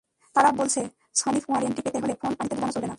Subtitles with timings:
[0.35, 0.81] তারা বলছে,
[1.19, 2.89] সনি ফোনের ওয়ারেন্টি পেতে হলে ফোন পানিতে ডুবানো চলবে না।